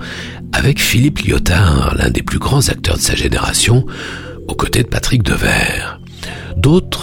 [0.52, 3.84] avec Philippe Lyotard, l'un des plus grands acteurs de sa génération,
[4.48, 6.00] aux côtés de Patrick Devers.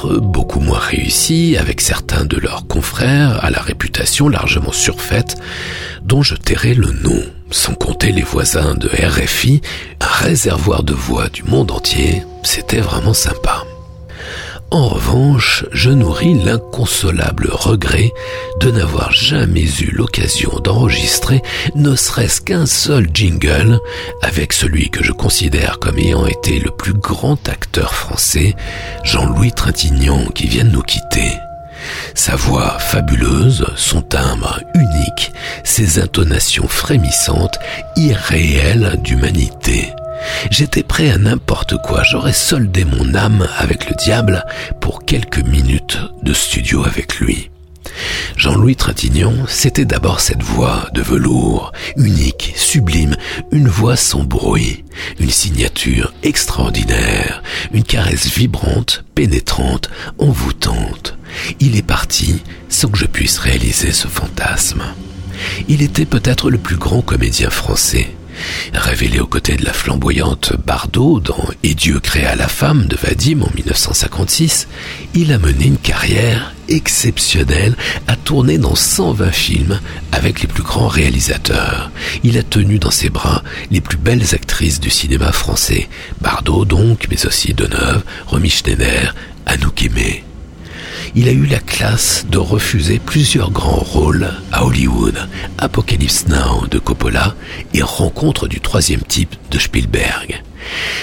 [0.06, 5.36] Beaucoup moins réussis, avec certains de leurs confrères à la réputation largement surfaite,
[6.04, 7.22] dont je tairai le nom
[7.52, 9.62] sans compter les voisins de RFI,
[10.00, 13.64] un réservoir de voix du monde entier, c'était vraiment sympa.
[14.72, 18.14] En revanche, je nourris l'inconsolable regret
[18.62, 21.42] de n'avoir jamais eu l'occasion d'enregistrer
[21.76, 23.82] ne serait-ce qu'un seul jingle
[24.22, 28.56] avec celui que je considère comme ayant été le plus grand acteur français,
[29.04, 31.34] Jean-Louis Trintignant, qui vient de nous quitter.
[32.16, 35.34] Sa voix fabuleuse, son timbre unique,
[35.66, 37.60] ses intonations frémissantes,
[37.98, 39.94] irréelles d'humanité.
[40.50, 44.44] J'étais prêt à n'importe quoi, j'aurais soldé mon âme avec le diable
[44.80, 47.50] pour quelques minutes de studio avec lui.
[48.38, 53.16] Jean-Louis Trintignant, c'était d'abord cette voix de velours, unique, sublime,
[53.52, 54.84] une voix sans bruit,
[55.20, 57.44] une signature extraordinaire,
[57.74, 61.18] une caresse vibrante, pénétrante, envoûtante.
[61.60, 64.84] Il est parti sans que je puisse réaliser ce fantasme.
[65.68, 68.12] Il était peut-être le plus grand comédien français.
[68.74, 73.42] Révélé aux côtés de la flamboyante Bardot dans Et Dieu créa la femme de Vadim
[73.42, 74.68] en 1956,
[75.14, 77.76] il a mené une carrière exceptionnelle,
[78.08, 79.80] a tourné dans 120 films
[80.12, 81.92] avec les plus grands réalisateurs.
[82.24, 85.90] Il a tenu dans ses bras les plus belles actrices du cinéma français,
[86.22, 89.14] Bardot donc, mais aussi Deneuve, Romy Schneider,
[89.46, 90.24] Anouk Aimé
[91.16, 96.80] il a eu la classe de refuser plusieurs grands rôles à Hollywood, Apocalypse Now de
[96.80, 97.36] Coppola
[97.74, 100.42] et Rencontre du troisième type de Spielberg.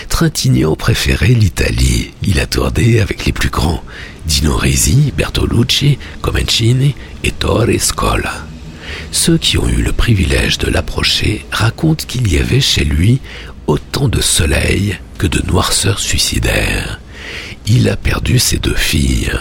[0.09, 2.13] Trintignant préférait l'Italie.
[2.23, 3.83] Il a tourné avec les plus grands,
[4.27, 6.95] Dino Risi, Bertolucci, Comencini
[7.25, 8.47] et Torre Scola.
[9.13, 13.21] Ceux qui ont eu le privilège de l'approcher racontent qu'il y avait chez lui
[13.67, 17.01] autant de soleil que de noirceur suicidaire.
[17.67, 19.33] Il a perdu ses deux filles.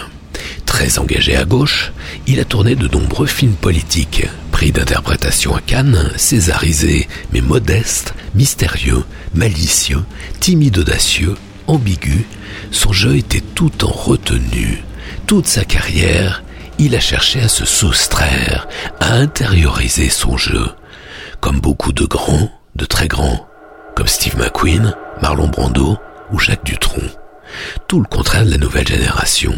[0.67, 1.91] Très engagé à gauche,
[2.27, 9.03] il a tourné de nombreux films politiques, prix d'interprétation à Cannes, césarisé, mais modeste, mystérieux,
[9.33, 10.03] malicieux,
[10.39, 12.25] timide audacieux, ambigu,
[12.69, 14.83] son jeu était tout en retenue.
[15.25, 16.43] Toute sa carrière,
[16.77, 18.67] il a cherché à se soustraire,
[18.99, 20.67] à intérioriser son jeu,
[21.39, 23.47] comme beaucoup de grands, de très grands,
[23.95, 25.97] comme Steve McQueen, Marlon Brando
[26.31, 27.01] ou Jacques Dutronc.
[27.87, 29.57] Tout le contraire de la nouvelle génération.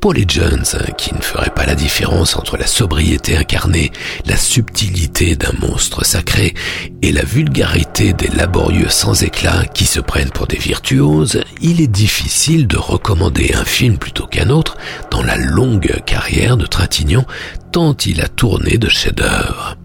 [0.00, 0.64] Pour les Jones,
[0.96, 3.92] qui ne feraient pas la différence entre la sobriété incarnée,
[4.26, 6.54] la subtilité d'un monstre sacré
[7.02, 11.86] et la vulgarité des laborieux sans éclat qui se prennent pour des virtuoses, il est
[11.86, 14.76] difficile de recommander un film plutôt qu'un autre
[15.10, 17.26] dans la longue carrière de Trintignant
[17.72, 19.76] tant il a tourné de chefs-d'œuvre.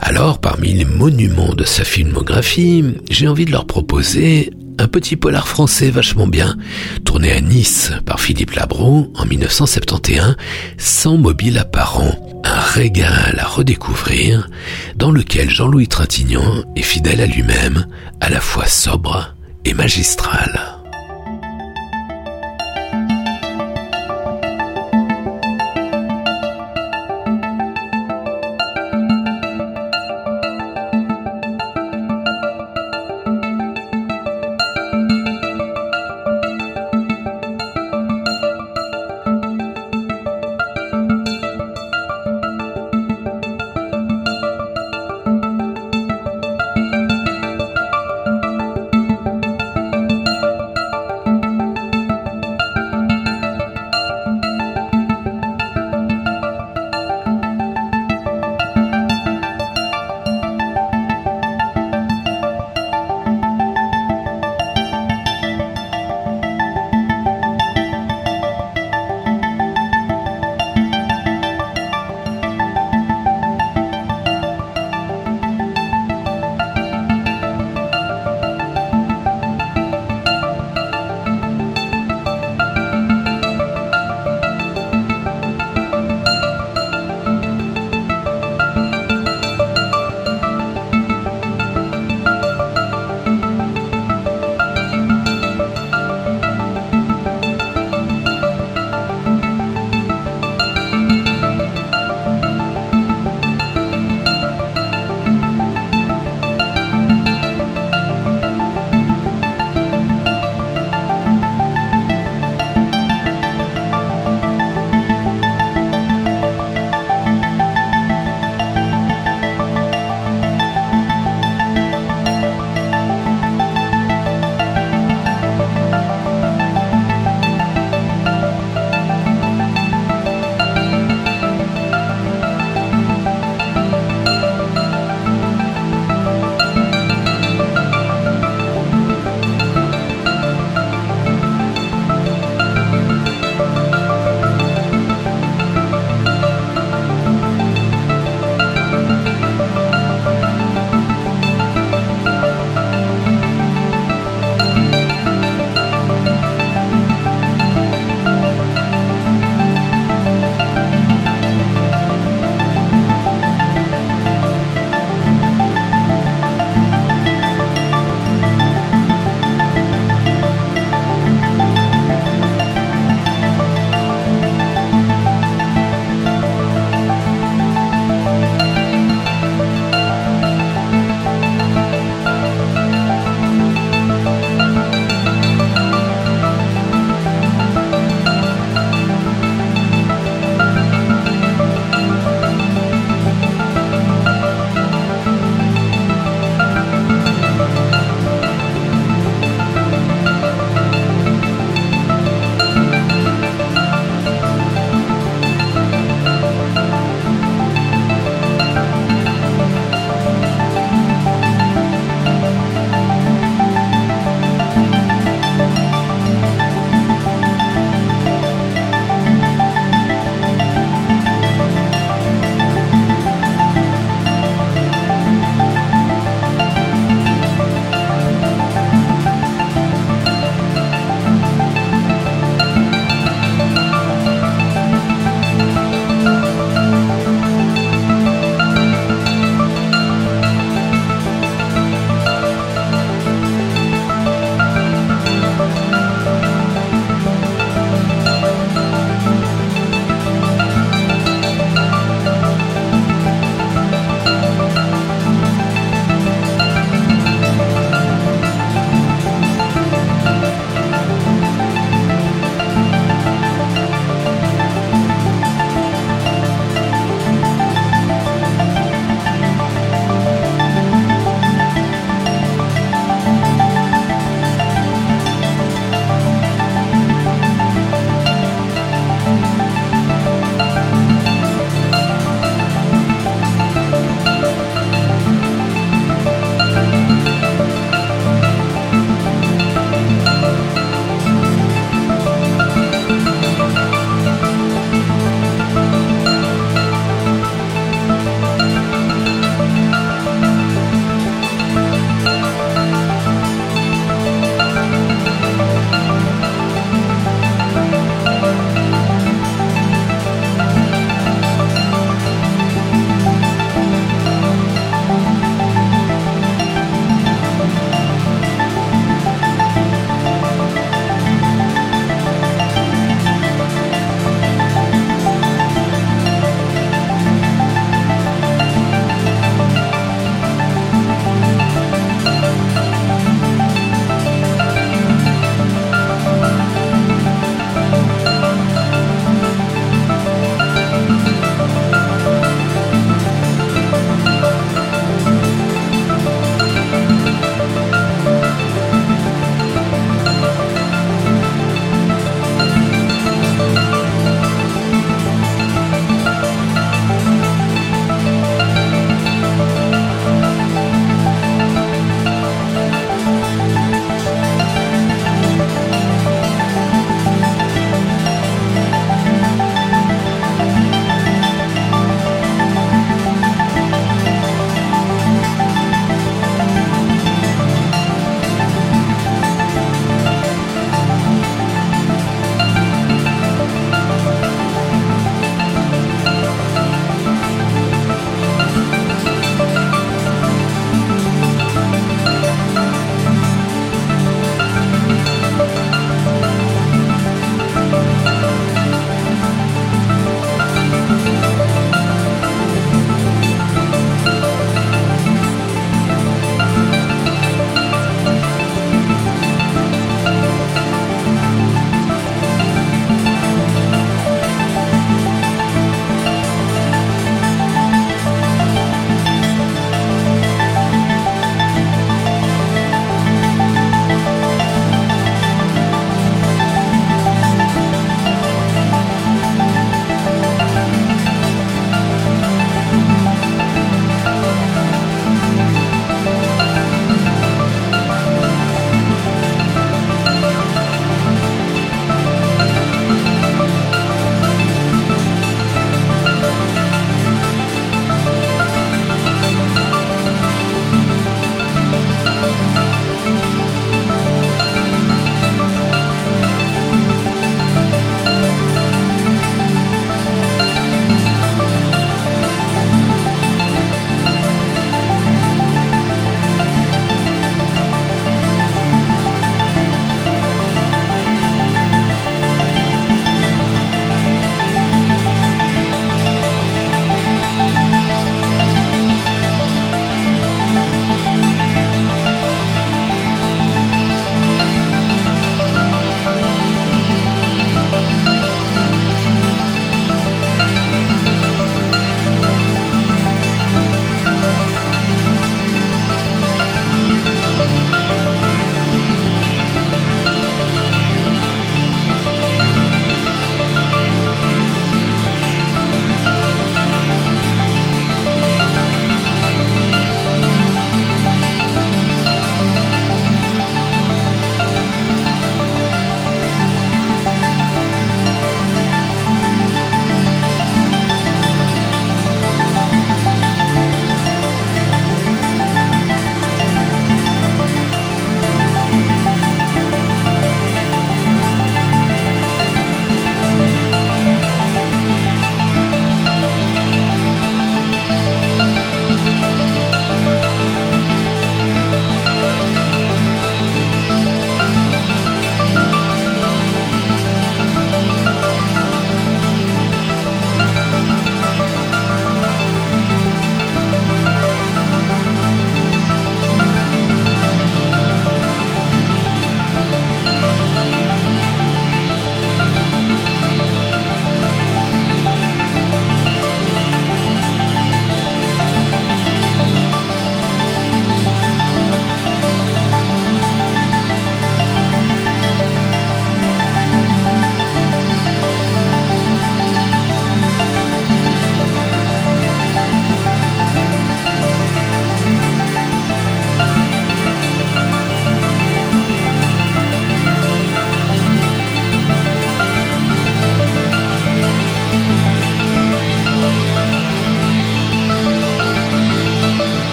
[0.00, 5.48] Alors, parmi les monuments de sa filmographie, j'ai envie de leur proposer un petit polar
[5.48, 6.56] français vachement bien,
[7.04, 10.36] tourné à Nice par Philippe Labro en 1971,
[10.78, 14.48] sans mobile apparent, un régal à redécouvrir,
[14.96, 17.86] dans lequel Jean-Louis Trintignant est fidèle à lui-même,
[18.20, 20.77] à la fois sobre et magistral.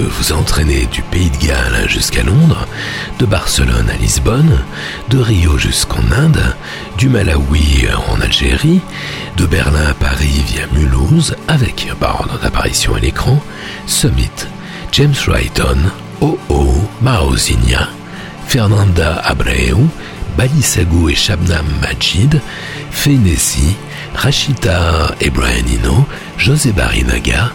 [0.00, 2.66] Vous a entraîné du Pays de Galles jusqu'à Londres,
[3.18, 4.60] de Barcelone à Lisbonne,
[5.08, 6.54] de Rio jusqu'en Inde,
[6.96, 8.80] du Malawi en Algérie,
[9.36, 13.42] de Berlin à Paris via Mulhouse avec, par ordre d'apparition à l'écran,
[13.86, 14.30] Summit,
[14.92, 15.78] James Rayton,
[16.20, 17.88] OO, Maozinia,
[18.46, 19.76] Fernanda Abreu,
[20.36, 22.40] Balisagou et Shabnam Majid,
[22.90, 23.76] Feinesi,
[24.14, 26.06] Rachita Eno,
[26.38, 27.52] José Barinaga,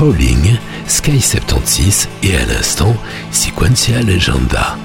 [0.00, 2.96] Howling, Sky 76 et à l'instant
[3.30, 4.76] Sequencia Legenda.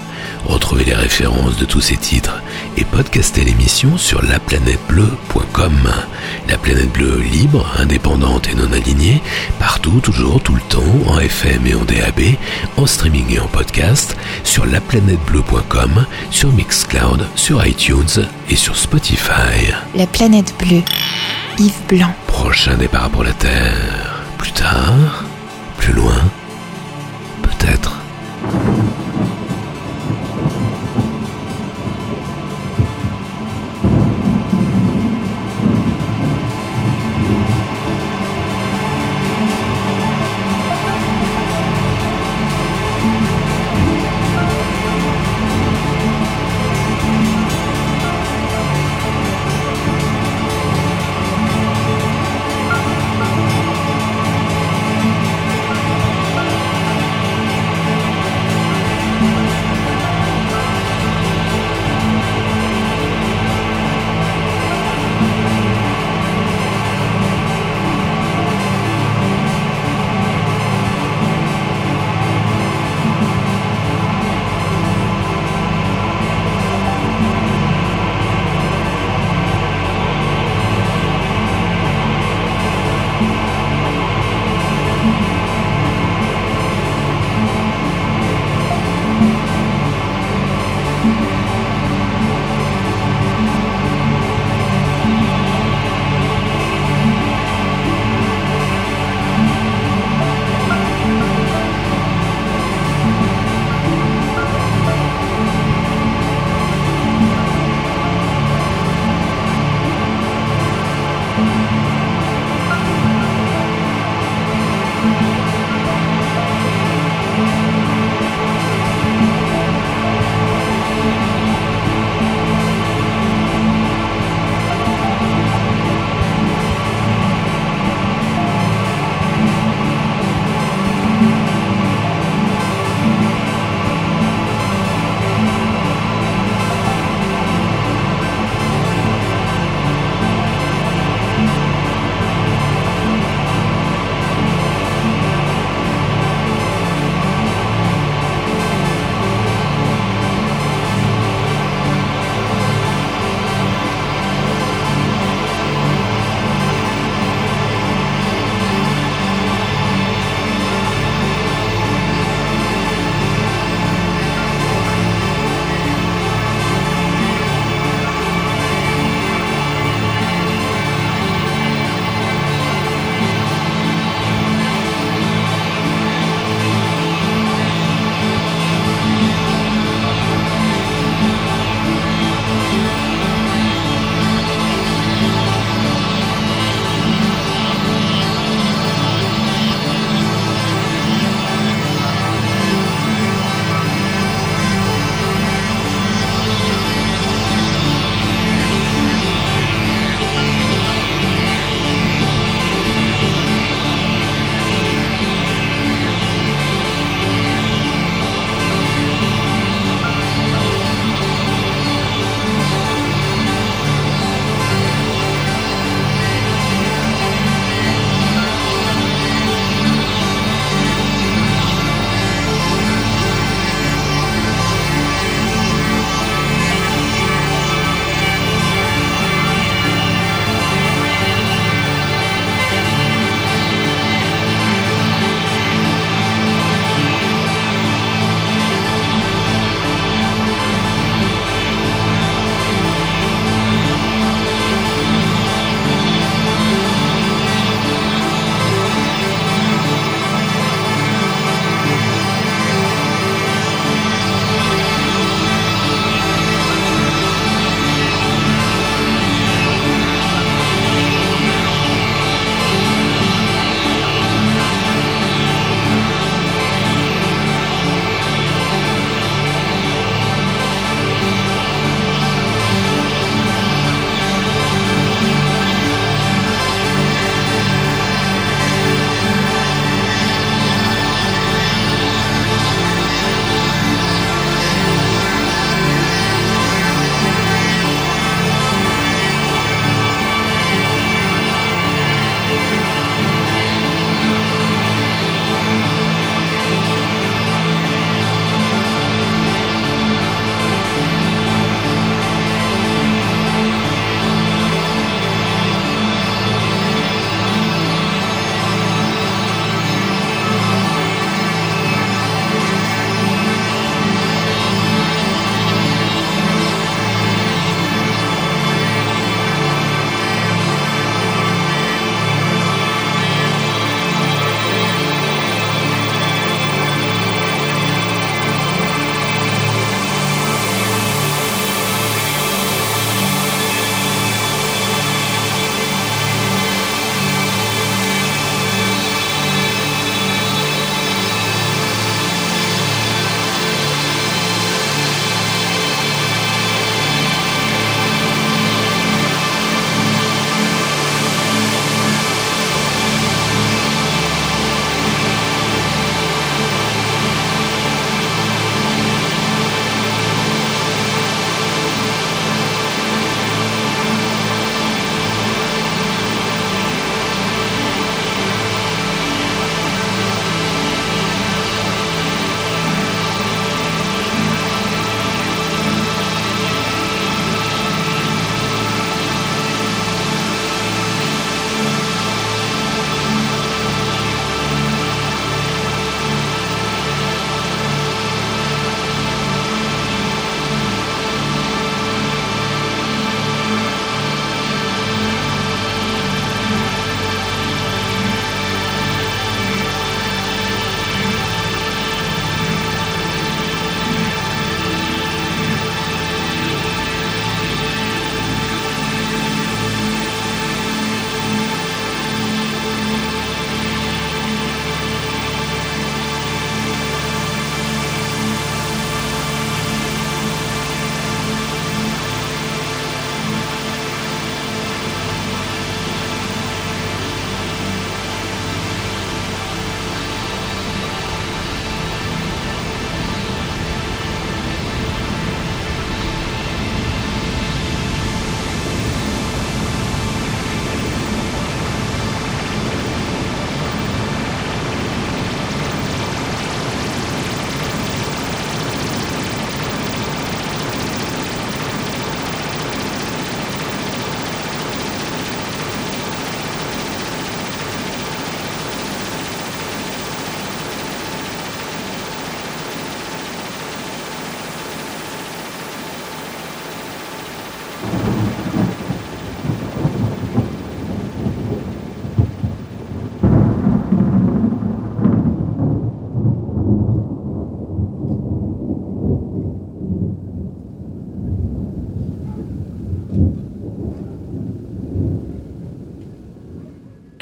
[0.46, 2.42] Retrouvez les références de tous ces titres
[2.78, 5.74] et podcastez l'émission sur laplanètebleu.com.
[6.48, 9.22] La planète bleue libre, indépendante et non alignée,
[9.60, 12.22] partout, toujours, tout le temps, en FM et en DAB,
[12.78, 19.74] en streaming et en podcast, sur laplanètebleu.com, sur Mixcloud, sur iTunes et sur Spotify.
[19.94, 20.84] La planète bleue.
[21.60, 22.14] Yves Blanc.
[22.28, 24.24] Prochain départ pour la Terre.
[24.38, 25.26] Plus tard,
[25.80, 26.22] plus loin,
[27.42, 28.00] peut-être.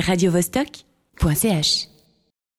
[0.08, 1.87] radiovostok.ch